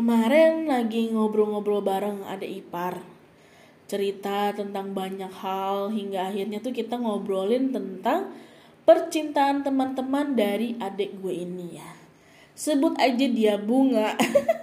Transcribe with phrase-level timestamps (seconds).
[0.00, 3.04] Kemarin lagi ngobrol-ngobrol bareng ada ipar.
[3.84, 8.32] Cerita tentang banyak hal hingga akhirnya tuh kita ngobrolin tentang
[8.88, 11.92] percintaan teman-teman dari adik gue ini ya.
[12.56, 14.16] Sebut aja dia bunga.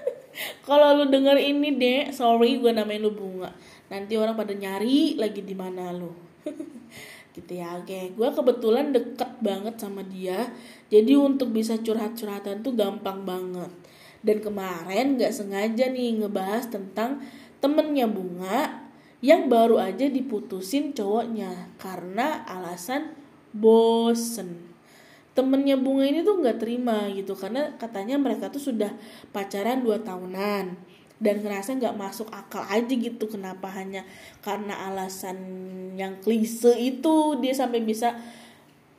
[0.64, 3.52] Kalau lu denger ini deh, sorry gue namain lu bunga.
[3.92, 6.08] Nanti orang pada nyari lagi di mana lu.
[7.36, 8.16] gitu ya, oke.
[8.16, 10.48] Gue kebetulan deket banget sama dia.
[10.88, 13.68] Jadi untuk bisa curhat-curhatan tuh gampang banget
[14.22, 17.22] dan kemarin gak sengaja nih ngebahas tentang
[17.62, 23.14] temennya Bunga yang baru aja diputusin cowoknya karena alasan
[23.50, 24.70] bosen.
[25.34, 28.90] Temennya Bunga ini tuh gak terima gitu karena katanya mereka tuh sudah
[29.30, 30.64] pacaran 2 tahunan
[31.18, 34.06] dan ngerasa nggak masuk akal aja gitu kenapa hanya
[34.38, 35.38] karena alasan
[35.98, 38.14] yang klise itu dia sampai bisa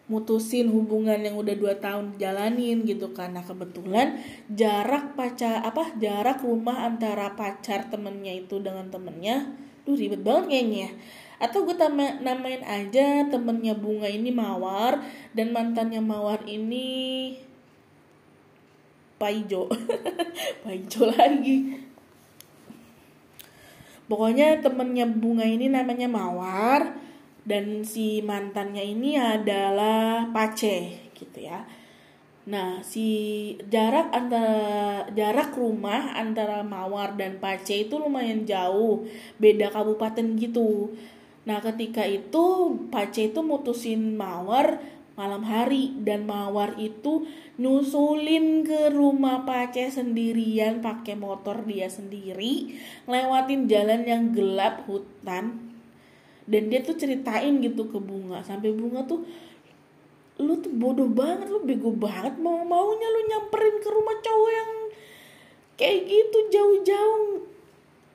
[0.10, 4.18] mutusin hubungan yang udah dua tahun jalanin gitu karena kebetulan
[4.50, 9.54] jarak pacar apa jarak rumah antara pacar temennya itu dengan temennya
[9.86, 10.90] tuh ribet banget kayaknya.
[11.40, 15.00] Atau gue tama, namain aja temennya bunga ini mawar
[15.32, 17.40] dan mantannya mawar ini
[19.16, 19.72] paijo.
[20.64, 21.80] Paijo lagi.
[24.10, 26.98] Pokoknya temennya bunga ini namanya mawar
[27.50, 31.66] dan si mantannya ini adalah Pace gitu ya.
[32.46, 33.06] Nah, si
[33.74, 39.10] jarak antara jarak rumah antara Mawar dan Pace itu lumayan jauh,
[39.42, 40.94] beda kabupaten gitu.
[41.50, 44.78] Nah, ketika itu Pace itu mutusin Mawar
[45.18, 47.26] malam hari dan Mawar itu
[47.58, 52.78] nyusulin ke rumah Pace sendirian pakai motor dia sendiri,
[53.10, 55.69] lewatin jalan yang gelap hutan
[56.50, 58.42] dan dia tuh ceritain gitu ke bunga.
[58.42, 59.22] Sampai bunga tuh
[60.40, 64.72] lu tuh bodoh banget lu bego banget mau maunya lu nyamperin ke rumah cowok yang
[65.76, 67.44] kayak gitu jauh-jauh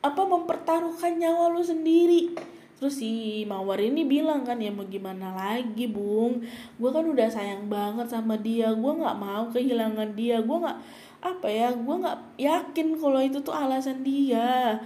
[0.00, 2.34] apa mempertaruhkan nyawa lu sendiri.
[2.74, 6.44] Terus si mawar ini bilang kan ya mau gimana lagi bung?
[6.76, 8.74] Gue kan udah sayang banget sama dia.
[8.74, 10.42] Gue nggak mau kehilangan dia.
[10.44, 10.78] Gue nggak
[11.24, 14.76] apa ya gue nggak yakin kalau itu tuh alasan dia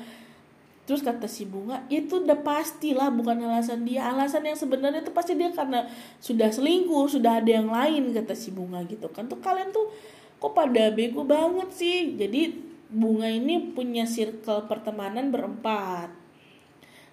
[0.89, 4.09] Terus kata si bunga, itu udah pastilah bukan alasan dia.
[4.09, 5.85] Alasan yang sebenarnya itu pasti dia karena
[6.17, 9.29] sudah selingkuh, sudah ada yang lain kata si bunga gitu kan.
[9.29, 9.93] Tuh kalian tuh
[10.41, 12.17] kok pada bego banget sih.
[12.17, 12.57] Jadi
[12.89, 16.09] bunga ini punya circle pertemanan berempat.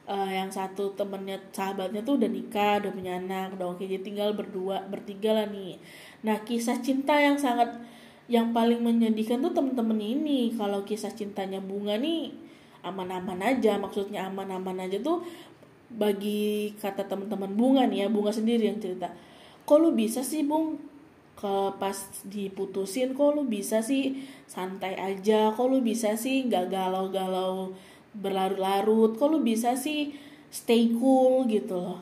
[0.08, 4.32] Uh, yang satu temennya sahabatnya tuh udah nikah, udah punya anak, udah oke jadi tinggal
[4.32, 5.76] berdua, bertiga lah nih.
[6.24, 7.76] Nah kisah cinta yang sangat
[8.32, 10.56] yang paling menyedihkan tuh temen-temen ini.
[10.56, 12.45] Kalau kisah cintanya bunga nih
[12.86, 15.26] aman-aman aja maksudnya aman-aman aja tuh
[15.90, 19.10] bagi kata teman-teman bunga nih ya bunga sendiri yang cerita.
[19.66, 20.78] Kok lu bisa sih bung?
[21.36, 25.52] Ke pas diputusin kok lu bisa sih santai aja?
[25.52, 27.74] Kok lu bisa sih nggak galau-galau
[28.16, 29.18] berlarut-larut?
[29.18, 30.16] Kok lu bisa sih
[30.54, 32.00] stay cool gitu loh?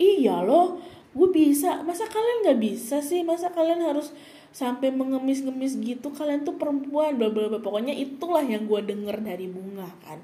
[0.00, 0.80] Iya loh
[1.12, 1.84] gue bisa.
[1.84, 3.20] Masa kalian nggak bisa sih?
[3.22, 4.16] Masa kalian harus
[4.52, 7.58] sampai mengemis-ngemis gitu kalian tuh perempuan bla bla bla.
[7.58, 10.20] Pokoknya itulah yang gue denger dari bunga kan.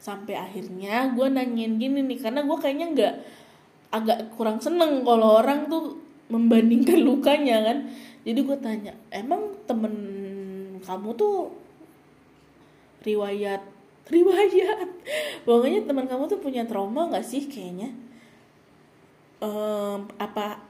[0.00, 3.14] Sampai akhirnya gue nanyain gini nih karena gue kayaknya nggak
[3.92, 6.00] agak kurang seneng kalau orang tuh
[6.32, 7.78] membandingkan lukanya kan.
[8.24, 9.94] Jadi gue tanya emang temen
[10.80, 11.52] kamu tuh
[13.04, 13.60] riwayat
[14.08, 14.88] riwayat?
[15.44, 17.92] Pokoknya teman kamu tuh punya trauma nggak sih kayaknya?
[19.38, 20.67] Um, apa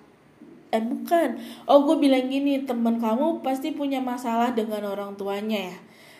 [0.68, 1.40] eh bukan.
[1.64, 5.78] Oh gue bilang gini temen kamu pasti punya masalah dengan orang tuanya ya.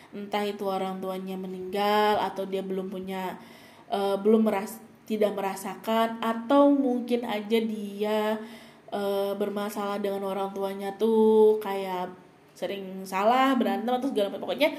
[0.09, 3.37] Entah itu orang tuanya meninggal atau dia belum punya
[3.93, 8.37] uh, belum meras tidak merasakan atau mungkin aja dia
[8.89, 12.09] uh, bermasalah dengan orang tuanya tuh kayak
[12.57, 14.49] sering salah berantem atau segala macam.
[14.49, 14.73] Pokoknya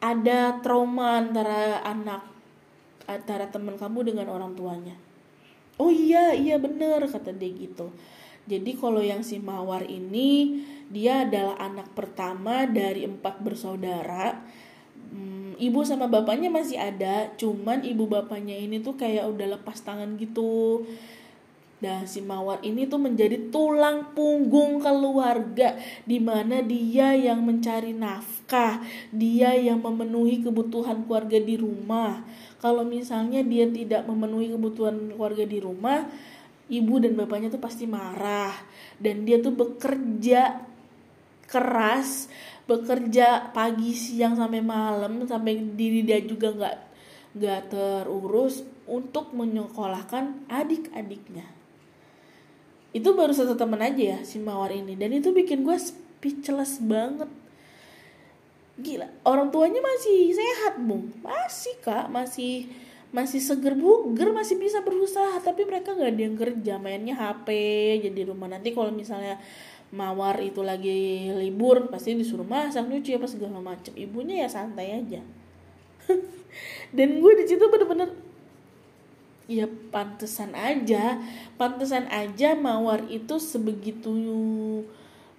[0.00, 2.24] ada trauma antara anak
[3.04, 4.96] antara teman kamu dengan orang tuanya.
[5.76, 7.92] Oh iya iya bener kata dia gitu
[8.48, 14.42] jadi kalau yang si Mawar ini dia adalah anak pertama dari empat bersaudara.
[15.10, 20.18] Hmm, ibu sama bapaknya masih ada, cuman ibu bapaknya ini tuh kayak udah lepas tangan
[20.18, 20.86] gitu.
[21.80, 28.84] Nah, si Mawar ini tuh menjadi tulang punggung keluarga di mana dia yang mencari nafkah,
[29.08, 32.20] dia yang memenuhi kebutuhan keluarga di rumah.
[32.60, 36.04] Kalau misalnya dia tidak memenuhi kebutuhan keluarga di rumah,
[36.70, 38.54] ibu dan bapaknya tuh pasti marah.
[38.96, 40.62] Dan dia tuh bekerja
[41.50, 42.30] keras,
[42.70, 46.76] bekerja pagi, siang sampai malam sampai diri dia juga nggak
[47.30, 51.46] nggak terurus untuk menyekolahkan adik-adiknya.
[52.90, 54.98] Itu baru satu teman aja ya si mawar ini.
[54.98, 57.30] Dan itu bikin gue speechless banget.
[58.80, 61.14] Gila orang tuanya masih sehat bung.
[61.22, 62.10] Masih kak.
[62.10, 62.66] Masih
[63.10, 67.48] masih seger buger masih bisa berusaha tapi mereka nggak ada yang kerja mainnya HP
[68.06, 68.46] jadi rumah.
[68.46, 69.42] Nanti kalau misalnya
[69.90, 75.20] mawar itu lagi libur pasti disuruh masak nyuci apa segala macam ibunya ya santai aja.
[76.96, 78.14] Dan gue di situ bener-bener
[79.50, 81.18] ya pantesan aja
[81.58, 84.14] pantesan aja mawar itu sebegitu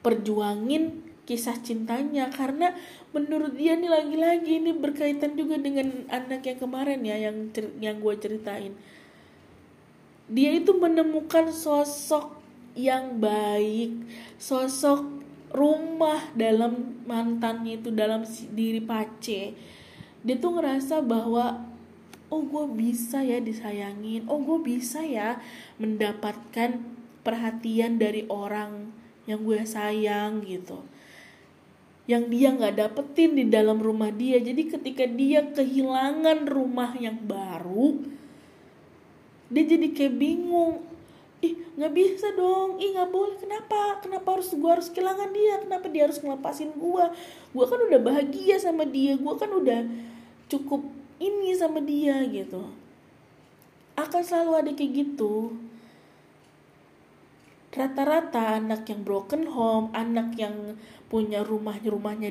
[0.03, 2.29] perjuangin kisah cintanya.
[2.29, 2.73] Karena
[3.15, 8.15] menurut dia nih lagi-lagi ini berkaitan juga dengan anak yang kemarin ya yang yang gue
[8.17, 8.73] ceritain.
[10.31, 12.39] Dia itu menemukan sosok
[12.71, 14.07] yang baik
[14.39, 15.03] sosok
[15.51, 18.23] rumah dalam mantannya itu dalam
[18.55, 19.51] diri Pace.
[20.23, 21.71] Dia tuh ngerasa bahwa
[22.31, 25.37] oh gue bisa ya disayangin oh gue bisa ya
[25.77, 26.79] mendapatkan
[27.21, 28.89] perhatian dari orang
[29.27, 30.79] yang gue sayang gitu
[32.11, 34.43] yang dia nggak dapetin di dalam rumah dia.
[34.43, 38.03] Jadi ketika dia kehilangan rumah yang baru
[39.51, 40.83] dia jadi kayak bingung.
[41.39, 42.79] Ih nggak bisa dong.
[42.83, 43.35] Ih nggak boleh.
[43.39, 44.03] Kenapa?
[44.03, 45.53] Kenapa harus gue harus kehilangan dia?
[45.63, 47.05] Kenapa dia harus ngelepasin gue
[47.51, 49.15] gue kan udah bahagia sama dia.
[49.15, 49.87] Gue kan udah
[50.51, 50.83] cukup
[51.23, 52.67] ini sama dia gitu.
[53.95, 55.70] Akan selalu ada kayak gitu
[57.81, 60.77] rata-rata anak yang broken home anak yang
[61.09, 62.29] punya rumahnya rumahnya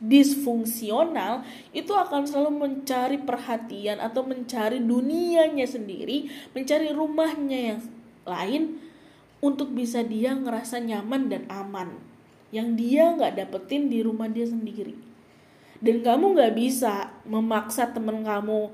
[0.00, 1.44] disfungsional
[1.74, 7.80] itu akan selalu mencari perhatian atau mencari dunianya sendiri mencari rumahnya yang
[8.24, 8.80] lain
[9.40, 11.96] untuk bisa dia ngerasa nyaman dan aman.
[12.52, 14.94] Yang dia nggak dapetin di rumah dia sendiri.
[15.80, 18.68] Dan kamu nggak bisa memaksa temen kamu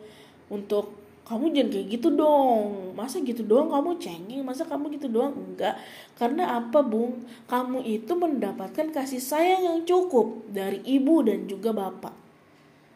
[0.50, 0.90] untuk
[1.26, 2.94] kamu jangan kayak gitu dong.
[2.94, 4.46] Masa gitu doang kamu cengeng?
[4.46, 5.34] Masa kamu gitu doang?
[5.34, 5.74] Enggak.
[6.14, 7.26] Karena apa bung?
[7.50, 12.14] Kamu itu mendapatkan kasih sayang yang cukup dari ibu dan juga bapak.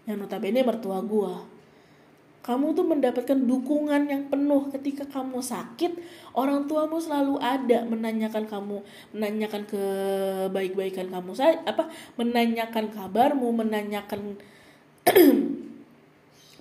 [0.07, 1.43] Yang notabene mertua gua.
[2.41, 5.93] Kamu tuh mendapatkan dukungan yang penuh ketika kamu sakit
[6.33, 8.81] orang tuamu selalu ada menanyakan kamu
[9.13, 11.35] menanyakan kebaik-baikan kamu
[11.67, 11.91] apa?
[12.15, 14.39] Menanyakan kabarmu menanyakan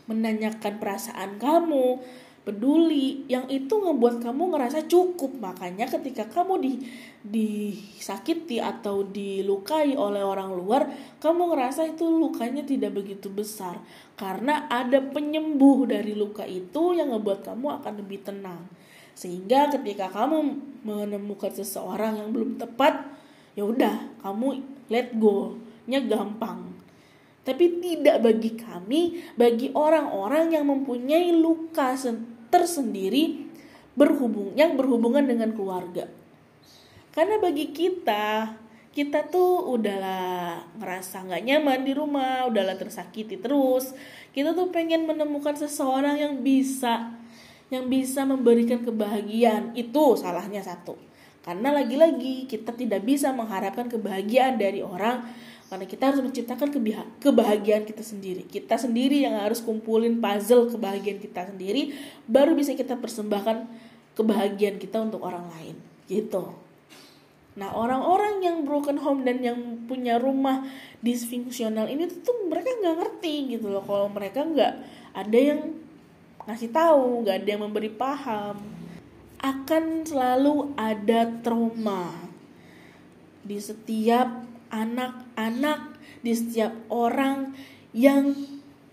[0.10, 2.02] menanyakan perasaan kamu
[2.50, 5.38] peduli yang itu ngebuat kamu ngerasa cukup.
[5.38, 6.74] Makanya ketika kamu di
[7.22, 10.90] disakiti atau dilukai oleh orang luar
[11.22, 13.78] kamu ngerasa itu lukanya tidak begitu besar.
[14.18, 18.66] Karena ada penyembuh dari luka itu yang ngebuat kamu akan lebih tenang.
[19.14, 23.04] Sehingga ketika kamu menemukan seseorang yang belum tepat
[23.54, 25.60] ya udah kamu let go
[25.90, 26.69] nya gampang
[27.50, 31.98] tapi tidak bagi kami bagi orang-orang yang mempunyai luka
[32.54, 33.50] tersendiri
[33.98, 36.06] berhubung yang berhubungan dengan keluarga.
[37.10, 38.54] Karena bagi kita,
[38.94, 43.98] kita tuh udahlah ngerasa nggak nyaman di rumah, udahlah tersakiti terus.
[44.30, 47.18] Kita tuh pengen menemukan seseorang yang bisa
[47.74, 49.74] yang bisa memberikan kebahagiaan.
[49.74, 51.10] Itu salahnya satu.
[51.42, 55.26] Karena lagi-lagi kita tidak bisa mengharapkan kebahagiaan dari orang
[55.70, 56.74] karena kita harus menciptakan
[57.22, 58.42] kebahagiaan kita sendiri.
[58.50, 61.94] Kita sendiri yang harus kumpulin puzzle kebahagiaan kita sendiri
[62.26, 63.70] baru bisa kita persembahkan
[64.18, 65.78] kebahagiaan kita untuk orang lain.
[66.10, 66.42] Gitu.
[67.54, 70.66] Nah orang-orang yang broken home dan yang punya rumah
[71.06, 73.86] disfungsional ini tuh mereka nggak ngerti gitu loh.
[73.86, 74.74] Kalau mereka nggak
[75.14, 75.78] ada yang
[76.50, 78.58] ngasih tahu nggak ada yang memberi paham
[79.38, 82.10] akan selalu ada trauma
[83.46, 87.54] di setiap anak-anak, di setiap orang
[87.94, 88.34] yang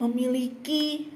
[0.01, 1.09] memiliki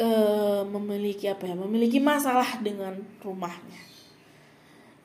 [0.00, 1.54] uh, memiliki apa ya?
[1.56, 3.80] Memiliki masalah dengan rumahnya.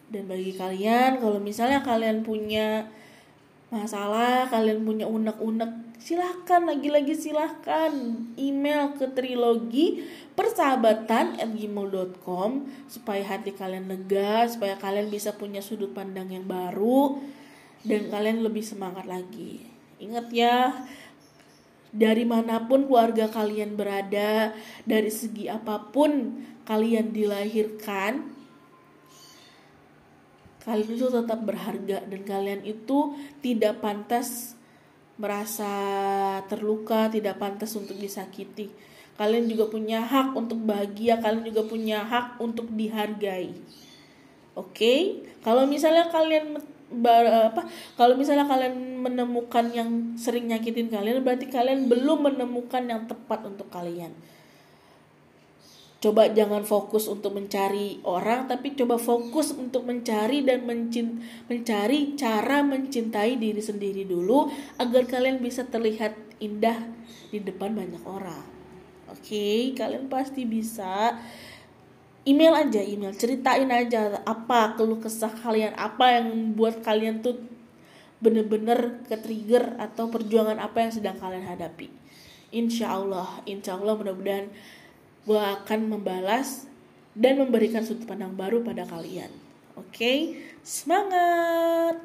[0.08, 2.88] Dan bagi kalian kalau misalnya kalian punya
[3.68, 7.92] masalah, kalian punya unek-unek, silahkan lagi-lagi silahkan
[8.40, 10.08] email ke trilogi
[10.40, 11.52] persahabatan at
[12.88, 17.20] supaya hati kalian lega, supaya kalian bisa punya sudut pandang yang baru
[17.86, 19.66] dan kalian lebih semangat lagi.
[19.98, 20.86] Ingat ya,
[21.94, 24.54] dari mana pun keluarga kalian berada,
[24.86, 28.28] dari segi apa pun kalian dilahirkan,
[30.68, 34.54] kalian itu tetap berharga dan kalian itu tidak pantas
[35.18, 35.72] merasa
[36.46, 38.70] terluka, tidak pantas untuk disakiti.
[39.18, 43.50] Kalian juga punya hak untuk bahagia, kalian juga punya hak untuk dihargai.
[44.54, 45.00] Oke, okay?
[45.42, 47.68] kalau misalnya kalian apa
[48.00, 53.68] kalau misalnya kalian menemukan yang sering nyakitin kalian berarti kalian belum menemukan yang tepat untuk
[53.68, 54.16] kalian
[55.98, 62.62] coba jangan fokus untuk mencari orang tapi coba fokus untuk mencari dan mencin mencari cara
[62.62, 66.86] mencintai diri sendiri dulu agar kalian bisa terlihat indah
[67.34, 68.46] di depan banyak orang
[69.10, 69.74] oke okay?
[69.74, 71.18] kalian pasti bisa
[72.28, 73.16] email aja email.
[73.16, 77.40] Ceritain aja apa keluh kesah kalian apa yang membuat kalian tuh
[78.20, 81.88] bener-bener ke trigger atau perjuangan apa yang sedang kalian hadapi.
[82.52, 84.52] Insya Allah insya Allah mudah-mudahan
[85.24, 86.68] gue akan membalas
[87.16, 89.32] dan memberikan sudut pandang baru pada kalian.
[89.80, 89.96] Oke?
[89.96, 90.18] Okay?
[90.68, 91.96] semangat